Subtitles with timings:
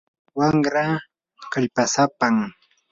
[0.37, 0.95] wamraa
[1.51, 2.35] kallpasapam.